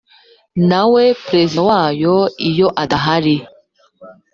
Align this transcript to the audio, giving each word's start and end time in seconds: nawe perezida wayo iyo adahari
nawe 0.69 1.03
perezida 1.25 1.61
wayo 1.69 2.15
iyo 2.49 2.67
adahari 2.83 3.35